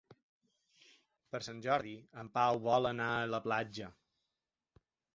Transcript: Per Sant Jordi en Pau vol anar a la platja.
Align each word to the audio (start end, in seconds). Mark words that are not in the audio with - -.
Per 1.35 1.41
Sant 1.49 1.61
Jordi 1.67 1.95
en 2.23 2.33
Pau 2.39 2.65
vol 2.71 2.93
anar 2.95 3.13
a 3.21 3.31
la 3.37 3.45
platja. 3.49 3.95